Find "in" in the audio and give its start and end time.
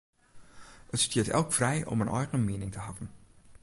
2.01-2.07